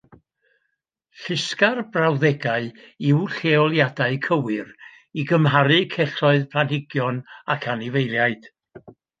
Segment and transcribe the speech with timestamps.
[1.23, 2.69] Llusga'r brawddegau
[3.09, 4.73] i'w lleoliadau cywir
[5.21, 7.23] i gymharu celloedd planhigion
[7.59, 8.51] ac anifeiliaid